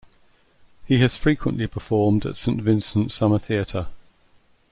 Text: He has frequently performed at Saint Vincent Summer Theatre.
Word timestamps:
He 0.83 0.97
has 1.01 1.15
frequently 1.15 1.67
performed 1.67 2.25
at 2.25 2.35
Saint 2.35 2.59
Vincent 2.63 3.11
Summer 3.11 3.37
Theatre. 3.37 3.89